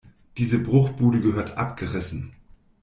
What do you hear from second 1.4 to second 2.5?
abgerissen.